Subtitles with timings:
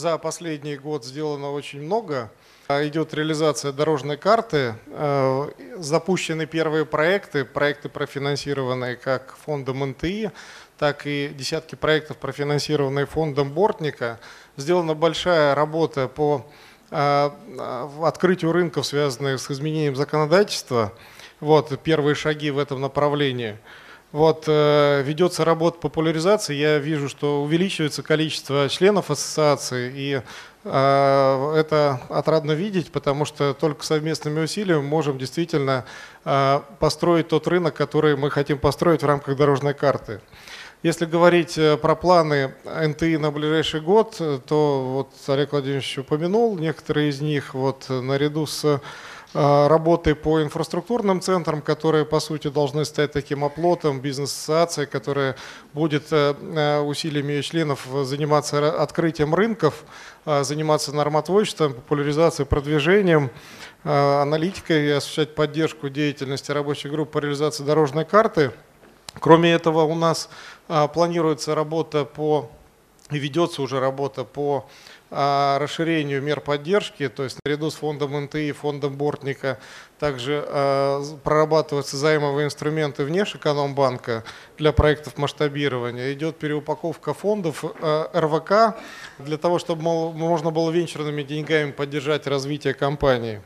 [0.00, 2.30] за последний год сделано очень много.
[2.68, 4.74] Идет реализация дорожной карты,
[5.76, 10.30] запущены первые проекты, проекты профинансированные как фондом НТИ,
[10.78, 14.18] так и десятки проектов, профинансированные фондом Бортника.
[14.56, 16.46] Сделана большая работа по
[16.90, 20.94] открытию рынков, связанных с изменением законодательства.
[21.40, 23.58] Вот первые шаги в этом направлении.
[24.12, 30.22] Вот, э, ведется работа популяризации, я вижу, что увеличивается количество членов ассоциации, и
[30.64, 35.84] э, это отрадно видеть, потому что только совместными усилиями можем действительно
[36.24, 40.20] э, построить тот рынок, который мы хотим построить в рамках дорожной карты.
[40.82, 46.58] Если говорить э, про планы НТИ на ближайший год, э, то вот Олег Владимирович упомянул
[46.58, 48.80] некоторые из них, вот наряду с
[49.32, 55.36] Э, работы по инфраструктурным центрам, которые, по сути, должны стать таким оплотом бизнес-ассоциации, которая
[55.72, 59.84] будет э, э, усилиями ее членов заниматься открытием рынков,
[60.24, 63.30] заниматься нормотворчеством, популяризацией, продвижением,
[63.84, 68.52] аналитикой и осуществлять поддержку деятельности рабочей группы по реализации дорожной карты.
[69.18, 70.28] Кроме этого, у нас
[70.92, 72.50] планируется работа по
[73.10, 74.66] и ведется уже работа по
[75.10, 79.58] расширению мер поддержки, то есть наряду с фондом НТИ, фондом Бортника,
[79.98, 84.22] также э, прорабатываются займовые инструменты вне Экономбанка
[84.56, 86.12] для проектов масштабирования.
[86.12, 88.76] Идет переупаковка фондов РВК
[89.18, 93.42] для того, чтобы можно было венчурными деньгами поддержать развитие компании.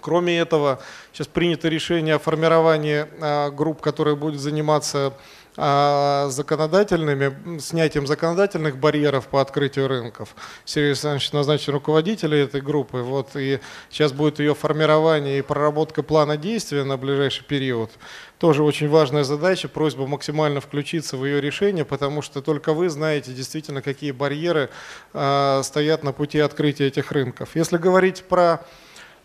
[0.00, 0.80] Кроме этого,
[1.12, 5.14] сейчас принято решение о формировании э, групп, которые будут заниматься
[5.60, 10.36] а, законодательными, снятием законодательных барьеров по открытию рынков.
[10.64, 13.58] Сергей Александрович назначен руководителем этой группы, вот, и
[13.90, 17.90] сейчас будет ее формирование и проработка плана действия на ближайший период.
[18.38, 23.32] Тоже очень важная задача, просьба максимально включиться в ее решение, потому что только вы знаете
[23.32, 24.70] действительно, какие барьеры
[25.12, 27.56] э, стоят на пути открытия этих рынков.
[27.56, 28.64] Если говорить про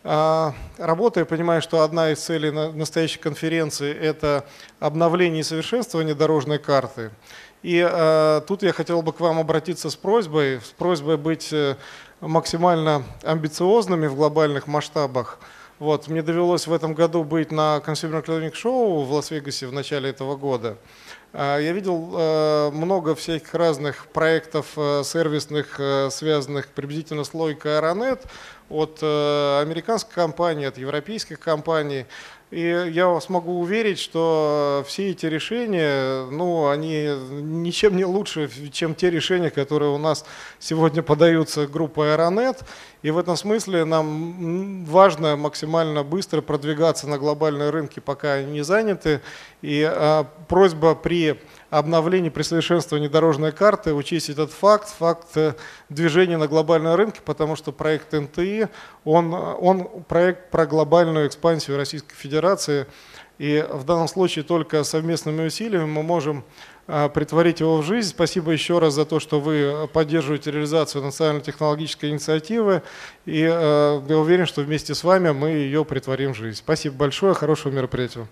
[0.03, 4.45] а, работа, я понимаю, что одна из целей настоящей конференции– это
[4.79, 7.11] обновление и совершенствование дорожной карты.
[7.63, 11.75] И э, тут я хотел бы к вам обратиться с просьбой, с просьбой быть э,
[12.19, 15.39] максимально амбициозными в глобальных масштабах.
[15.79, 20.09] Вот, мне довелось в этом году быть на Consumer Electronic Show в Лас-Вегасе в начале
[20.09, 20.77] этого года.
[21.31, 25.79] А, я видел э, много всяких разных проектов э, сервисных,
[26.11, 28.19] связанных приблизительно с логикой Aeronet
[28.69, 32.05] от американских компаний, от европейских компаний.
[32.53, 37.09] И я смогу уверить, что все эти решения, ну, они
[37.41, 40.23] ничем не лучше, чем те решения, которые у нас
[40.59, 42.63] сегодня подаются группой Aeronet.
[43.01, 48.63] И в этом смысле нам важно максимально быстро продвигаться на глобальные рынки, пока они не
[48.63, 49.21] заняты.
[49.63, 51.39] И а, просьба при
[51.71, 55.53] обновлении, при совершенствовании дорожной карты учесть этот факт, факт э,
[55.89, 58.52] движения на глобальном рынке, потому что проект НТИ,
[59.05, 62.85] он, он проект про глобальную экспансию Российской Федерации.
[63.39, 66.43] И в данном случае только совместными усилиями мы можем
[66.85, 68.09] а, притворить его в жизнь.
[68.09, 72.83] Спасибо еще раз за то, что вы поддерживаете реализацию национально-технологической инициативы.
[73.25, 76.57] И э, я уверен, что вместе с вами мы ее притворим в жизнь.
[76.57, 78.27] Спасибо большое, хорошего мероприятия.